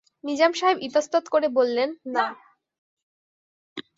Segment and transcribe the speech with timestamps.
[0.23, 2.25] নিজাম সাহেব ইতস্তত করে বললেন, না।